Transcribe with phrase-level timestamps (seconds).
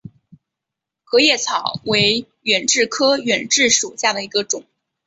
[1.03, 4.63] 合叶草为远志科远志属下的一个种。